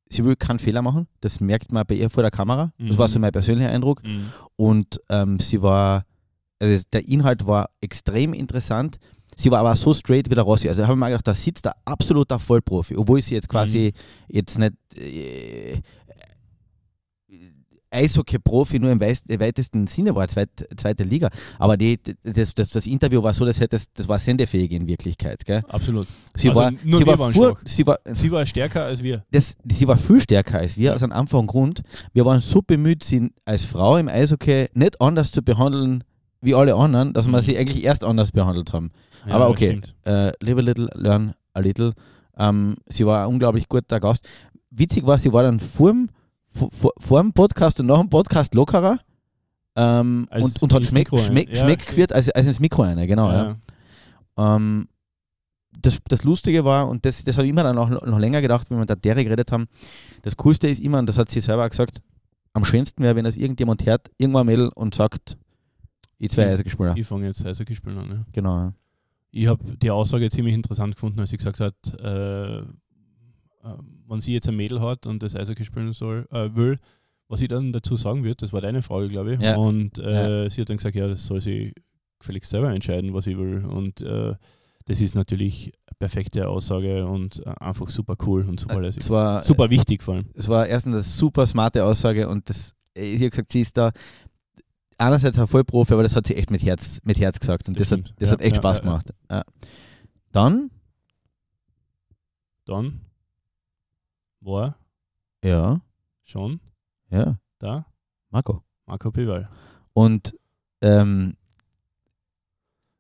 [0.09, 1.09] sie will keinen Fehler machen.
[1.21, 2.73] Das merkt man bei ihr vor der Kamera.
[2.79, 2.99] Das Mhm.
[2.99, 4.03] war so mein persönlicher Eindruck.
[4.57, 6.05] Und ähm, sie war,
[6.61, 8.99] also der Inhalt war extrem interessant.
[9.35, 10.69] Sie war aber so straight wie der Rossi.
[10.69, 13.93] Also habe ich mir gedacht, da sitzt der absoluter Vollprofi, obwohl sie jetzt quasi
[14.29, 15.81] jetzt nicht äh,
[17.93, 21.29] Eishockey-Profi nur im weitesten Sinne war, zweit, zweite Liga.
[21.59, 24.87] Aber die, das, das, das Interview war so, das, hätte, das, das war sendefähig in
[24.87, 25.45] Wirklichkeit.
[25.45, 25.63] Gell?
[25.69, 26.07] Absolut.
[26.35, 27.63] Sie, Also war, sie, war schwach.
[27.65, 29.25] sie war Sie war stärker als wir.
[29.31, 31.83] das, sie war viel stärker als wir, aus einem einfachen Grund.
[32.13, 36.05] Wir waren so bemüht, sie als Frau im Eishockey nicht anders zu behandeln
[36.41, 37.43] wie alle anderen, dass wir Mhm.
[37.43, 38.91] sie eigentlich erst anders behandelt haben.
[39.27, 41.93] Ja, Aber okay, äh, live a little, learn a little.
[42.37, 44.27] Ähm, sie war ein unglaublich guter Gast.
[44.71, 46.09] Witzig war, sie war dann vor dem,
[46.53, 49.01] vor, vor dem Podcast und nach dem Podcast lockerer.
[49.75, 50.85] Ähm, und, und hat ein.
[50.85, 53.31] schmeck, Ja, schmeck geführt als, als ins Mikro eine, genau.
[53.31, 53.57] Ja.
[54.37, 54.57] Ja.
[54.57, 54.89] Ähm,
[55.81, 58.69] das, das Lustige war, und das, das habe ich immer dann auch noch, länger gedacht,
[58.71, 59.67] wenn wir mit der Derry geredet haben,
[60.23, 62.03] das Coolste ist immer, und das hat sie selber auch gesagt,
[62.53, 65.39] am schönsten wäre, wenn das irgendjemand hört, irgendwann Mädel und sagt,
[66.19, 66.47] ich zwei.
[66.47, 66.93] Eishockey gespielt.
[66.97, 68.11] Ich fange jetzt Eishockey spielen an.
[68.11, 68.25] Ja.
[68.33, 68.73] Genau.
[69.31, 72.63] Ich habe die Aussage ziemlich interessant gefunden, als sie gesagt hat, äh,
[73.63, 73.69] äh,
[74.09, 76.79] wenn sie jetzt ein Mädel hat und das Eishockey spielen soll, äh, will,
[77.29, 79.41] was sie dann dazu sagen wird, das war deine Frage, glaube ich.
[79.41, 79.57] Ja.
[79.57, 81.73] Und äh, sie hat dann gesagt, ja, das soll sie
[82.19, 83.65] gefälligst selber entscheiden, was sie will.
[83.65, 84.35] Und äh,
[84.85, 89.03] das ist natürlich eine perfekte Aussage und äh, einfach super cool und super lässig.
[89.05, 90.27] Es war, Super wichtig vor allem.
[90.35, 93.77] es war erstens eine super smarte Aussage und das, äh, sie hat gesagt, sie ist
[93.79, 93.93] da
[94.99, 97.89] einerseits ein Vollprofi, aber das hat sie echt mit Herz, mit Herz gesagt und Das
[97.89, 98.89] das, hat, das Ja, hat echt ja, Spaß ja, ja.
[98.91, 99.11] gemacht.
[99.31, 99.43] Ja.
[100.33, 100.71] Dann,
[102.67, 103.01] Dann
[104.43, 104.77] war
[105.45, 105.81] ja,
[106.25, 106.61] schon
[107.11, 107.87] ja, da
[108.31, 108.63] Marco.
[108.87, 109.49] Marco Pival.
[109.93, 110.37] Und
[110.81, 111.37] ähm,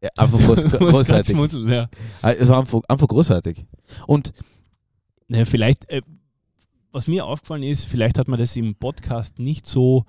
[0.02, 1.36] ja, einfach groß, großartig.
[1.68, 1.88] ja.
[2.20, 3.66] Ah, Es war einfach, einfach großartig.
[4.06, 4.32] Und
[5.28, 6.02] Naja, vielleicht, äh,
[6.90, 10.04] was mir aufgefallen ist, vielleicht hat man das im Podcast nicht so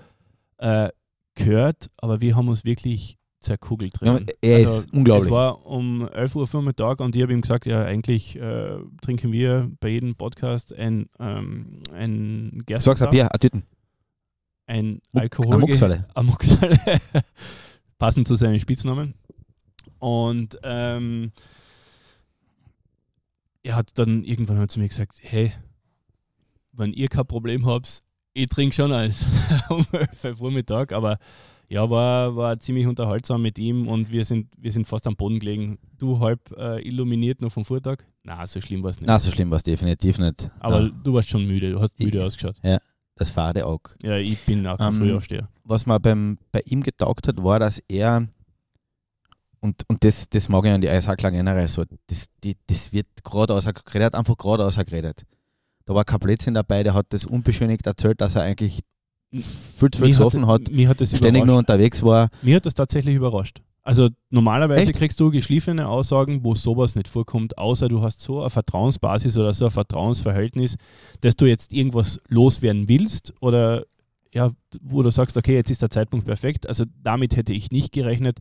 [0.58, 0.90] äh,
[1.36, 4.26] gehört, aber wir haben uns wirklich zerkugelt ja, drin.
[4.42, 5.26] er Also, ist unglaublich.
[5.26, 9.32] Es war um 11 Uhr Vormittag und ich habe ihm gesagt, ja, eigentlich äh, trinken
[9.32, 13.64] wir bei jedem Podcast ein, ähm, ein Sag's ein Gerstensaft, Bier, ein Tüten.
[14.66, 15.54] ein Alkohol...
[15.54, 16.08] Eine Mucksale.
[18.00, 19.14] Passend zu seinem Spitznamen.
[20.00, 21.32] Und ähm,
[23.64, 25.54] er hat dann irgendwann halt zu mir gesagt, hey,
[26.74, 28.04] wenn ihr kein Problem habt,
[28.34, 29.26] ich trinke schon alles
[29.70, 31.20] um 11 Uhr Vormittag, aber
[31.74, 35.40] ja, war, war ziemlich unterhaltsam mit ihm und wir sind, wir sind fast am Boden
[35.40, 35.80] gelegen.
[35.98, 37.98] Du halb äh, illuminiert noch vom Vortag?
[38.24, 39.08] Na, so schlimm war es nicht.
[39.08, 40.50] Na, so schlimm war es definitiv nicht.
[40.60, 42.56] aber Ja, du warst schon müde, du hast müde Ich- ausgeschaut.
[43.16, 43.82] das fahre auch.
[44.02, 45.50] Ja, ich bin auch kein Ähm, Frühaufsteher.
[45.64, 48.28] Was mir beim, bei ihm getaugt hat, war, dass er,
[49.60, 53.08] und, und das, das mag ich an die Eishackler generell so, das, die, das wird
[53.24, 55.24] gerade ausgeredet, er hat einfach gerade ausgeredet.
[55.86, 58.80] Da war kein Blödsinn dabei, der hat das unbeschönigt erzählt, dass er eigentlich
[59.34, 62.30] viel zu viel Mich gesoffen hat, Mich hat das ständig nur unterwegs war.
[62.42, 63.62] Mir hat das tatsächlich überrascht.
[63.86, 64.96] Also normalerweise Echt?
[64.96, 69.54] kriegst du geschliffene Aussagen, wo sowas nicht vorkommt, außer du hast so eine Vertrauensbasis oder
[69.54, 70.78] so ein Vertrauensverhältnis,
[71.20, 73.84] dass du jetzt irgendwas loswerden willst oder
[74.34, 74.50] ja,
[74.82, 76.68] wo du sagst, okay, jetzt ist der Zeitpunkt perfekt.
[76.68, 78.40] Also damit hätte ich nicht gerechnet.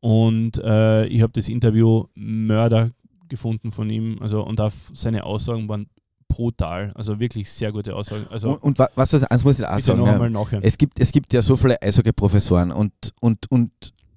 [0.00, 2.90] Und äh, ich habe das Interview Mörder
[3.28, 4.18] gefunden von ihm.
[4.20, 5.86] Also und auch seine Aussagen waren
[6.28, 6.92] brutal.
[6.94, 8.26] Also wirklich sehr gute Aussagen.
[8.30, 10.04] Also Und, und wa- was das, eins muss ich auch sagen.
[10.04, 10.28] ja.
[10.28, 10.62] nachhören.
[10.62, 13.70] Es gibt, es gibt ja so viele Eishockey-Professoren und, und, und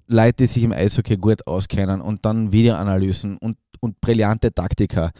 [0.06, 5.10] Leute, die sich im Eishockey gut auskennen und dann Videoanalysen und, und brillante Taktiker.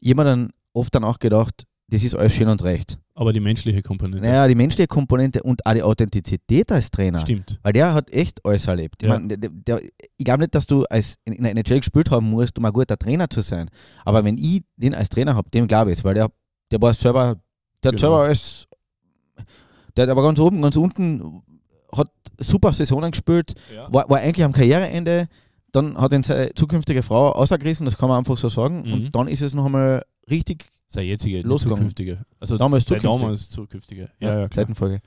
[0.00, 2.98] Ich habe mir dann oft dann auch gedacht, das ist alles schön und recht.
[3.14, 4.26] Aber die menschliche Komponente.
[4.26, 7.20] Naja, die menschliche Komponente und auch die Authentizität als Trainer.
[7.20, 7.58] Stimmt.
[7.62, 9.02] Weil der hat echt alles erlebt.
[9.02, 9.18] Ich, Ja.
[9.18, 12.30] mein, der, der, ich glaube nicht, dass du als in in der NHL gespielt haben
[12.30, 13.68] musst, um ein guter Trainer zu sein.
[14.06, 16.30] Aber wenn ich den als Trainer habe, dem glaube ich es, weil der,
[16.70, 17.36] der war selber,
[17.82, 18.00] der hat Genau.
[18.00, 18.66] selber alles,
[19.96, 21.42] der, war ganz oben, ganz unten,
[21.94, 23.92] hat super Saisonen gespielt, Ja.
[23.92, 25.28] war, war eigentlich am Karriereende,
[25.72, 28.82] dann hat ihn seine zukünftige Frau ausgerissen, das kann man einfach so sagen.
[28.86, 28.92] Mhm.
[28.92, 31.82] Und dann ist es noch einmal richtig Sei jetzige, Losgegangen.
[31.84, 32.24] zukünftige.
[32.38, 33.20] Also Damals sei zukünftig.
[33.22, 34.10] damals zukünftige.
[34.20, 34.62] Ja, ja, klar.
[34.66, 35.00] Seitenfolge.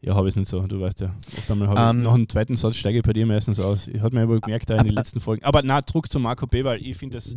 [0.00, 1.14] Ja, habe ich es nicht so, du weißt ja.
[1.38, 3.88] Oft einmal habe Ähm, ich nach dem zweiten Satz steige ich bei dir meistens aus.
[3.88, 5.42] Ich habe mir wohl gemerkt, da in den letzten Folgen.
[5.44, 7.36] Aber na, zurück zu Marco B., weil ich finde das,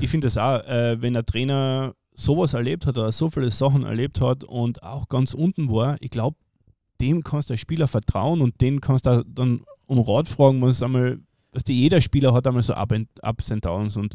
[0.00, 3.84] ich finde das auch, äh, wenn ein Trainer sowas erlebt hat oder so viele Sachen
[3.84, 6.36] erlebt hat und auch ganz unten war, ich glaube,
[7.00, 10.82] dem kannst du als Spieler vertrauen und den kannst du dann um Rat fragen, muss
[10.82, 11.20] einmal,
[11.52, 14.14] dass die jeder Spieler hat einmal so Up and, Ups and Downs und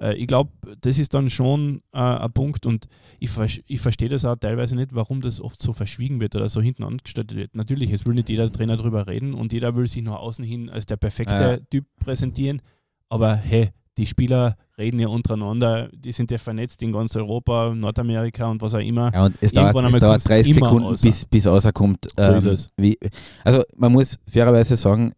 [0.00, 3.30] äh, ich glaube, das ist dann schon äh, ein Punkt und ich,
[3.66, 6.84] ich verstehe das auch teilweise nicht, warum das oft so verschwiegen wird oder so hinten
[6.84, 7.54] angestellt wird.
[7.54, 10.70] Natürlich, es will nicht jeder Trainer darüber reden und jeder will sich nach außen hin
[10.70, 11.56] als der perfekte Ja.
[11.70, 12.62] Typ präsentieren,
[13.08, 18.46] aber hey, die Spieler reden ja untereinander, die sind ja vernetzt in ganz Europa, Nordamerika
[18.46, 19.12] und was auch immer.
[19.12, 21.06] Ja, und es dauert, Irgendwann es einmal dauert kommt's 30 immer Sekunden, außer.
[21.06, 22.08] bis, bis rauskommt.
[22.16, 22.70] So ähm, es.
[22.76, 22.96] Wie,
[23.42, 25.12] also man muss fairerweise sagen,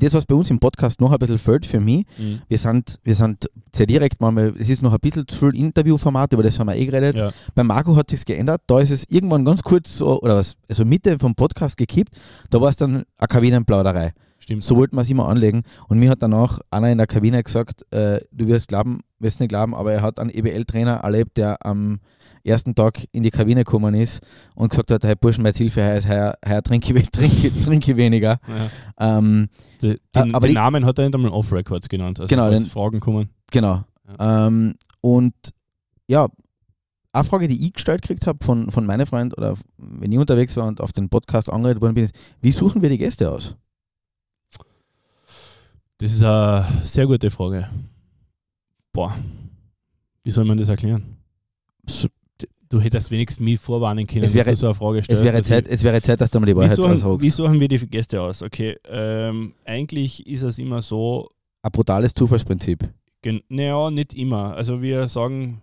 [0.00, 2.40] das, was bei uns im Podcast noch ein bisschen fehlt für mich, Mhm.
[2.48, 6.32] wir sind, wir sind sehr direkt manchmal, es ist noch ein bisschen zu viel Interviewformat,
[6.32, 7.16] über das haben wir eh geredet.
[7.16, 7.32] Ja.
[7.54, 10.84] Bei Marco hat sich geändert, da ist es irgendwann ganz kurz so, oder was, also
[10.84, 12.14] Mitte vom Podcast gekippt,
[12.50, 14.12] da war es dann eine Kabinenplauderei.
[14.48, 14.62] Stimmt.
[14.62, 15.62] So wollten wir es immer anlegen.
[15.88, 19.50] Und mir hat danach einer in der Kabine gesagt, äh, du wirst glauben, wirst nicht
[19.50, 22.00] glauben, aber er hat einen EBL-Trainer erlebt, der am
[22.44, 24.22] ersten Tag in die Kabine gekommen ist
[24.54, 28.38] und gesagt hat, hey Burschen, meine Hilfe, heuer, ist heuer, heuer trinke, trinke, trinke weniger.
[28.98, 29.18] Ja.
[29.18, 29.50] Ähm,
[29.82, 32.18] Die, Äh, den, aber den die- Namen hat er nicht einmal Off-Records genannt.
[32.18, 33.28] Also Genau, den- Fragen kommen.
[33.50, 33.84] genau.
[34.18, 35.34] Ähm, und
[36.06, 36.26] ja,
[37.12, 40.56] eine Frage, die ich gestellt gekriegt habe von, von meinen Freunden oder wenn ich unterwegs
[40.56, 43.54] war und auf den Podcast angeredet worden bin, ist, wie suchen wir die Gäste aus?
[45.98, 47.68] Das ist eine sehr gute Frage.
[48.92, 49.14] Boah,
[50.22, 51.16] wie soll man das erklären?
[52.68, 55.24] Du hättest wenigstens mich vorwarnen können, Es wäre- so eine Frage Es stellst.
[55.24, 57.22] wäre, dass Zeit, es wäre Zeit, dass du mal die ich, Wahrheit suchen, aussagst.
[57.22, 58.42] wie suchen wir die Gäste aus?
[58.42, 61.30] Okay, ähm, eigentlich ist es immer so,
[61.62, 62.86] Ein brutales Zufallsprinzip.
[63.48, 64.54] naja, nicht immer.
[64.54, 65.62] Also wir sagen,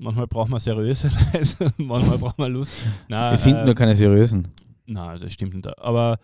[0.00, 2.72] manchmal braucht man seriöse Leute, manchmal braucht man Lust.
[3.08, 4.48] Nein, Wir finden äh, nur keine seriösen.
[4.86, 5.78] Nein, das stimmt nicht.
[5.78, 6.18] Aber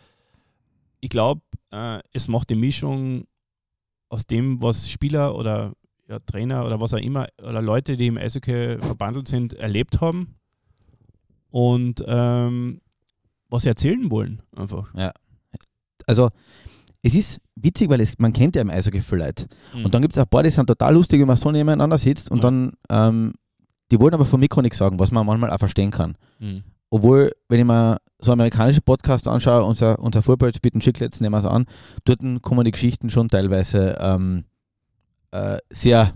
[1.03, 3.27] ich glaube, äh, es macht die Mischung
[4.09, 5.73] aus dem, was Spieler oder
[6.09, 10.37] ja, Trainer oder was auch immer oder Leute, die im Eishockey verbandelt sind, erlebt haben
[11.51, 12.81] und ähm,
[13.49, 14.93] was sie erzählen wollen einfach.
[16.07, 16.31] Also,
[17.03, 19.47] es ist witzig, weil es, man kennt ja im Eishockey viele Leute.
[19.75, 19.85] Mhm.
[19.85, 21.99] Und dann gibt es auch ein paar, die sind total lustig, wenn man so nebeneinander
[21.99, 22.43] sitzt und Ja.
[22.43, 23.35] dann, ähm,
[23.91, 26.17] die wollen aber vom Mikro nichts sagen, was man manchmal auch verstehen kann.
[26.38, 26.62] Mhm.
[26.95, 31.45] Obwohl, wenn ich mir so amerikanische Podcasts anschaue, unser, unser Spitten Chicklets nehmen wir es
[31.47, 31.65] an,
[32.05, 34.45] dort kommen die Geschichten schon teilweise ähm,
[35.31, 36.13] äh, sehr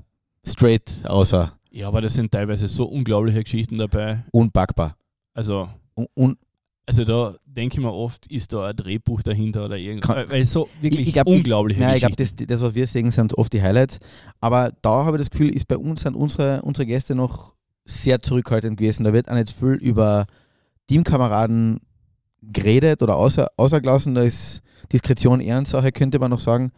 [0.47, 4.23] straight außer Ja, aber das sind teilweise so unglaubliche Geschichten dabei.
[4.33, 4.97] unpackbar.
[5.33, 6.37] Also, Un, un,
[6.85, 10.15] also da denke ich mir oft, ist da ein Drehbuch dahinter oder irgendwas.
[10.15, 12.37] Kann- Weil so wirklich ich glaub, unglaubliche Nein, ich Geschichten.
[12.37, 13.99] glaube, das, das, was wir sehen, sind oft die Highlights.
[14.41, 17.55] Aber da habe ich das Gefühl, ist bei uns sind unsere, unsere Gäste noch
[17.87, 19.05] sehr zurückhaltend gewesen.
[19.05, 20.27] Da wird auch nicht viel über
[20.88, 21.81] Teamkameraden
[22.42, 24.14] geredet oder außer, außergelassen.
[24.14, 26.72] Da ist Diskretion Ehrensache, könnte man noch sagen.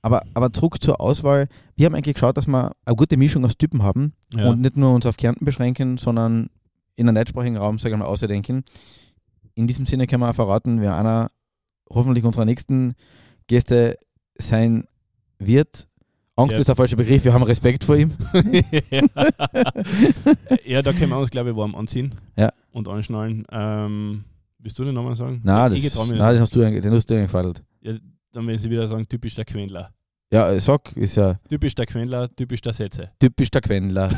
[0.00, 1.48] Aber, aber zurück zur Auswahl.
[1.76, 4.48] Wir haben eigentlich geschaut, dass wir eine gute Mischung aus Typen haben ja.
[4.48, 6.48] und nicht nur uns auf Kärnten beschränken, sondern
[6.96, 8.64] in einem deutschsprachigen Raum, sagen wir mal, außerdenken.
[9.54, 11.30] In diesem Sinne kann man auch verraten, wer einer
[11.88, 12.94] hoffentlich unserer nächsten
[13.46, 13.96] Gäste
[14.36, 14.84] sein
[15.38, 15.86] wird.
[16.34, 16.60] Angst Ja.
[16.60, 18.12] ist der falsche Begriff, wir haben Respekt vor ihm.
[20.64, 22.52] ja, da können wir uns, glaube ich, warm anziehen Ja.
[22.72, 23.46] Und anschnallen.
[23.50, 24.24] Ähm,
[24.58, 25.40] willst du den Namen sagen?
[25.44, 27.62] Nein, das, nein den hast du, den hast du eingefadelt.
[28.32, 29.92] Dann werden sie wieder sagen, typisch der Quendler.
[30.32, 33.10] Ja, äh, sag, ist ja Typisch der Quendler, typisch der Sätze.
[33.20, 34.10] typisch der Quendler.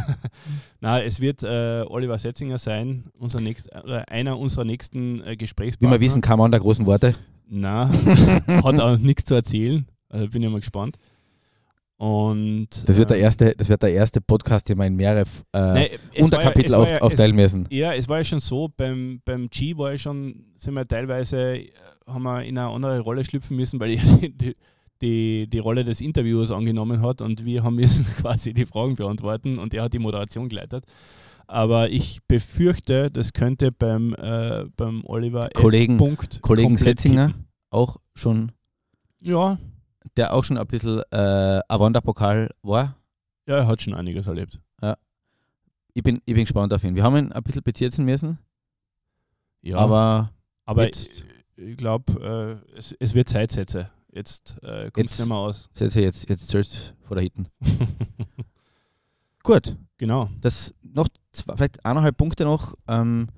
[0.81, 5.38] Nein, es wird äh, Oliver Setzinger sein, unser nächst, oder einer unserer nächsten äh, Wie
[5.38, 5.90] Gesprächspartner.
[5.90, 7.17] wir wissen, kam an der großen Worte.
[7.49, 7.88] Na,
[8.47, 9.87] hat auch nichts zu erzählen.
[10.09, 10.99] Also bin ich mal gespannt.
[11.96, 15.26] Und Das wird, der ähm, erste, das wird der erste Podcast, den wir in mehrere
[15.52, 15.87] äh, war
[16.18, 17.62] Unterkapitel ja, auf, ja, aufteilen müssen.
[17.70, 20.87] Es, ja, es war ja schon so, beim, beim G war ja schon, sind wir
[20.87, 21.70] teilweise, äh,
[22.07, 24.57] haben wir in eine andere Rolle schlüpfen müssen, weil er die,
[25.00, 29.59] die, die Rolle des Interviewers angenommen hat und wir haben müssen quasi die Fragen beantworten
[29.59, 30.85] und er hat die Moderation geleitet.
[31.46, 35.98] Aber ich befürchte, das könnte beim, äh, beim Oliver Kollegen- S.
[35.98, 37.46] Punkt Kollegen Setzinger kippen.
[37.70, 38.50] auch schon,
[39.20, 39.59] Ja,
[40.17, 42.97] der auch schon ein bisschen äh, ein Wanderpokal war.
[43.47, 44.61] ja, er hat schon einiges erlebt.
[45.97, 46.97] Ich bin, ich bin gespannt auf ihn.
[46.97, 48.37] Wir haben ihn ein bisschen bezirzen müssen,
[49.62, 50.33] Ja, aber
[50.64, 51.25] aber jetzt- ich,
[51.57, 53.90] ich glaube, äh, es, es wird Zeitsätze.
[54.11, 55.69] Jetzt äh, kommt es nicht mehr aus.
[55.73, 57.47] setze jetzt, jetzt Search vor der Hitten.
[59.45, 60.29] Gut, genau.
[60.40, 63.29] das noch zwei, vielleicht eineinhalb Punkte noch, ähm,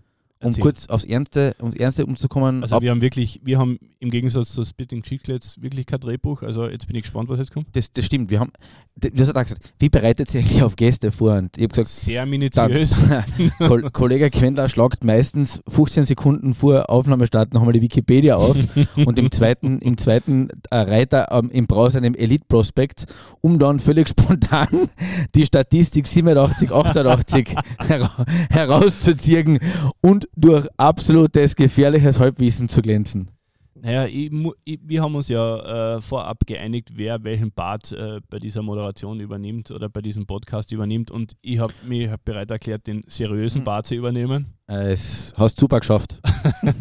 [0.46, 0.62] um Erzähl.
[0.62, 2.62] kurz aufs Ernste, ums Ernste umzukommen.
[2.62, 6.42] Also wir haben wirklich, wir haben im Gegensatz zu Splitting Chicklets wirklich kein Drehbuch.
[6.42, 7.66] Also jetzt bin ich gespannt, was jetzt kommt.
[7.72, 8.52] das, das stimmt, wir haben,
[8.94, 11.35] das, hat er gesagt, wie bereitet sich eigentlich auf Gäste vor?
[11.35, 12.96] Und ich habe gesagt, Sehr minutiös.
[13.59, 18.56] Kol Kollege Quendler schlagt meistens 15 Sekunden vor Aufnahmestart nochmal die Wikipedia auf
[18.96, 23.06] und im zweiten, im zweiten äh, Reiter ähm, im Browser einem Elite Prospect,
[23.40, 24.88] um dann völlig spontan
[25.35, 27.54] die Statistik 87, 88
[27.87, 29.59] hera herauszuziehen
[30.00, 33.31] und durch absolutes gefährliches Halbwissen zu glänzen.
[33.79, 34.33] Naja, ich,
[34.64, 39.20] ich, wir haben uns ja äh, vorab geeinigt, wer welchen Part äh, bei dieser Moderation
[39.20, 41.11] übernimmt oder bei diesem Podcast übernimmt.
[41.11, 43.64] Und ich habe mich bereit erklärt, den seriösen Hm.
[43.64, 44.46] Part zu übernehmen.
[44.66, 46.20] Äh, Es hast super geschafft.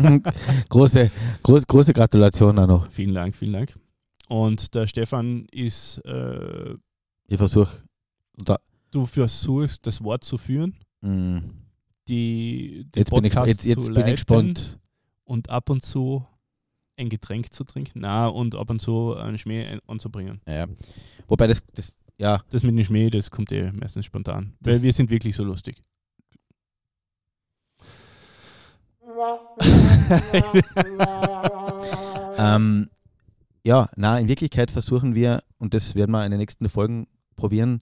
[0.69, 1.11] große,
[1.43, 2.89] groß, große Gratulation auch noch.
[2.89, 3.75] Vielen Dank, vielen Dank.
[4.29, 6.75] Und der Stefan ist, äh,
[7.27, 7.83] Ich versuche,
[8.91, 11.37] du versuchst, das Wort zu führen, mm,
[12.07, 14.79] die, die jetzt, bin ich, jetzt, jetzt bin ich gespannt.
[15.23, 16.25] und ab und zu
[16.97, 17.99] ein Getränk zu trinken.
[18.01, 20.41] Na, und ab und zu einen Schmäh ein- anzubringen.
[20.47, 20.67] Ja.
[21.27, 24.53] Wobei das, das ja, Das mit dem Schmäh, das kommt eh meistens spontan.
[24.61, 25.81] Das- weil wir sind wirklich so lustig.
[32.37, 32.89] ähm,
[33.63, 37.81] ja, na, in Wirklichkeit versuchen wir, und das werden wir in den nächsten Folgen probieren,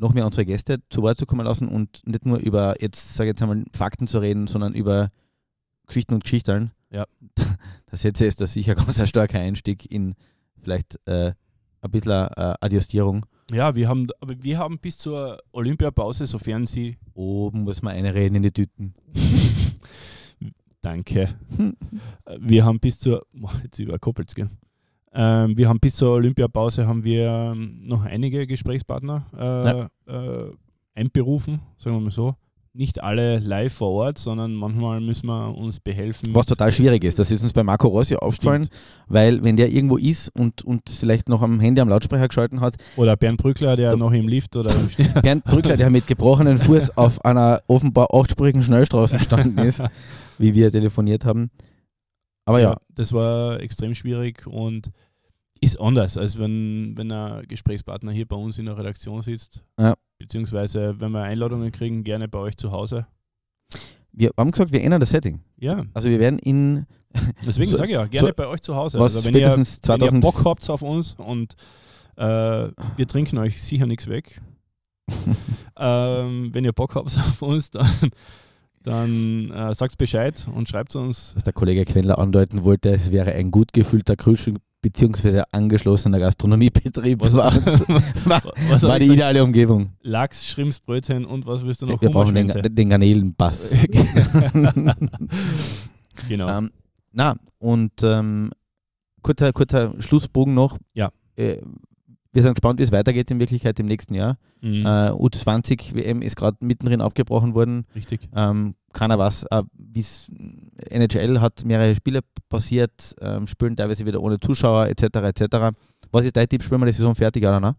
[0.00, 3.28] noch mehr unsere Gäste zu Wort zu kommen lassen und nicht nur über, jetzt sage
[3.28, 5.10] ich jetzt einmal, Fakten zu reden, sondern über
[5.86, 6.72] Geschichten und Geschichten.
[6.90, 7.06] Ja.
[7.92, 10.14] Das jetzt ist das sicher ganz ein starker Einstieg in
[10.62, 11.32] vielleicht äh,
[11.80, 13.26] ein bisschen äh, Adjustierung.
[13.50, 16.98] Ja, wir haben, aber wir haben bis zur Olympiapause, sofern sie.
[17.14, 18.94] Oben muss man eine reden in die Tüten.
[20.82, 21.34] Danke.
[22.38, 23.26] Wir haben bis zur.
[23.32, 24.48] Boah, Jetzt überkoppelt gell?
[25.12, 30.52] Ähm, wir haben bis zur Olympiapause haben wir ähm, noch einige Gesprächspartner äh, äh,
[30.94, 32.34] einberufen, sagen wir mal so.
[32.72, 36.32] Nicht alle live vor Ort, sondern manchmal müssen wir uns behelfen.
[36.32, 38.68] Was total schwierig ist, das ist uns bei Marco Rossi aufgefallen,
[39.08, 42.76] weil wenn der irgendwo ist und, und vielleicht noch am Handy am Lautsprecher geschalten hat,
[42.94, 44.88] Oder Bernd Brückler, der noch im Lift oder im.
[45.22, 49.82] Bernd Brückler, der mit gebrochenen Fuß auf einer offenbar achtspurigen Schnellstraße gestanden ist,
[50.38, 51.50] wie wir telefoniert haben.
[52.50, 54.90] Aber ja, das war extrem schwierig und
[55.60, 59.62] ist anders, als wenn, wenn ein Gesprächspartner hier bei uns in der Redaktion sitzt.
[59.78, 59.94] Ja.
[60.18, 63.06] Beziehungsweise, wenn wir Einladungen kriegen, gerne bei euch zu Hause.
[64.12, 65.40] wir haben gesagt, wir ändern das Setting.
[65.58, 66.86] Ja, Also wir werden in
[67.46, 68.98] deswegen So- sage ich ja, gerne so- bei euch zu Hause.
[68.98, 71.54] was Also wenn ihr, wenn ihr 2000 Bock habt auf uns und
[72.16, 72.22] äh,
[72.96, 74.40] wir trinken euch sicher nichts weg.
[75.76, 77.88] ähm, wenn ihr Bock habt auf uns, dann,
[78.82, 81.32] dann äh, sagt Bescheid und schreibt uns.
[81.34, 85.42] was der Kollege Quendler andeuten wollte, es wäre ein gut gefüllter Kühlschrank bzw.
[85.52, 87.20] angeschlossener Gastronomiebetrieb.
[87.20, 87.52] Was- war,
[88.24, 89.16] war, Was war die gesagt?
[89.18, 89.90] ideale Umgebung.
[90.02, 92.00] Lachs, Schrimpsbrötchen und was willst du noch?
[92.00, 93.70] Wir brauchen den, den Garnelenbass.
[96.28, 96.48] genau.
[96.58, 96.70] Ähm,
[97.12, 98.50] na, und ähm,
[99.22, 100.78] kurzer, kurzer Schlussbogen noch.
[100.94, 101.10] Ja.
[101.36, 101.58] Äh,
[102.32, 104.38] wir sind gespannt, wie es weitergeht in Wirklichkeit im nächsten Jahr.
[104.60, 104.86] Mhm.
[104.86, 107.86] Äh, U20 WM ist gerade mittendrin abgebrochen worden.
[107.94, 108.28] Richtig.
[108.34, 110.30] Ähm, keiner weiß, äh, wie es
[110.90, 115.04] NHL hat mehrere Spiele passiert, ähm, spielen teilweise wieder ohne Zuschauer etc.
[115.16, 115.76] etc.
[116.12, 116.62] Was ist dein Tipp?
[116.62, 117.74] Spielen wir die Saison fertig oder nein?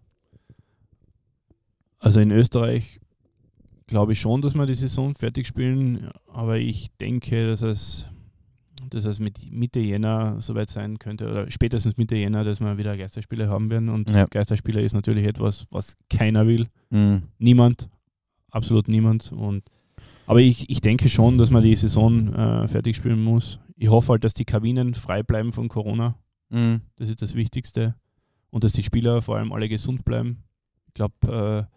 [2.00, 3.00] Also in Österreich
[3.88, 8.06] glaube ich schon, dass wir die Saison fertig spielen, aber ich denke, dass es,
[8.90, 12.98] dass es mit Mitte Jänner soweit sein könnte oder spätestens Mitte Jänner, dass wir wieder
[12.98, 14.26] Geisterspiele haben werden und Ja.
[14.26, 16.68] Geisterspiele ist natürlich etwas, was keiner will.
[16.90, 17.24] Mhm.
[17.38, 17.90] Niemand,
[18.50, 19.64] absolut niemand und
[20.28, 23.60] aber ich, ich denke schon, dass man die Saison äh, fertig spielen muss.
[23.76, 26.16] Ich hoffe halt, dass die Kabinen frei bleiben von Corona.
[26.50, 26.82] Mhm.
[26.96, 27.96] Das ist das Wichtigste.
[28.50, 30.44] Und dass die Spieler vor allem alle gesund bleiben.
[30.88, 31.68] Ich glaube,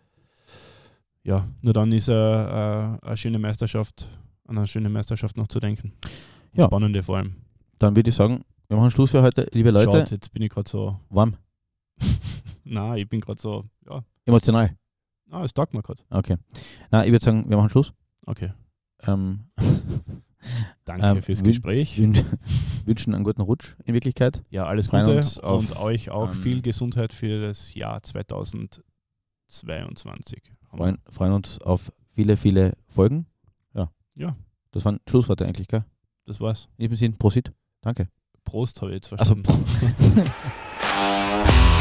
[1.25, 4.09] äh, ja, nur dann ist äh, äh, eine schöne Meisterschaft,
[4.47, 5.93] an eine schöne Meisterschaft noch zu denken.
[6.55, 6.67] Ja.
[6.67, 7.35] Spannende vor allem.
[7.79, 9.47] Dann würde ich sagen, wir machen Schluss für heute.
[9.53, 10.99] Liebe Leute, Schaut, jetzt bin ich gerade so.
[11.11, 11.37] warm,
[12.65, 13.65] Na, ich bin gerade so.
[13.87, 14.77] Ja, emotional.
[15.31, 16.03] ah, es taugt mir gerade.
[16.11, 16.37] Okay.
[16.91, 17.93] Na, ich würde sagen, wir machen Schluss.
[18.27, 18.53] Okay.
[19.03, 19.45] Ähm,
[20.85, 21.99] Danke Ähm, fürs Gespräch.
[21.99, 22.23] wünsch,
[22.85, 24.43] wünschen einen guten Rutsch in Wirklichkeit.
[24.51, 30.43] Ja, alles freuen Gute auf, und euch auch ähm, viel Gesundheit für das Jahr 2022.
[30.71, 33.27] Freuen, freuen uns auf viele, viele Folgen.
[33.75, 33.91] Ja.
[34.15, 34.37] Ja.
[34.73, 35.85] Das waren Schlussworte eigentlich, gell?
[36.27, 36.69] Das war's.
[36.79, 37.53] In diesem Sinn, Prosit.
[37.83, 38.09] Danke.
[38.45, 40.31] Prost habe ich jetzt Also, verstanden.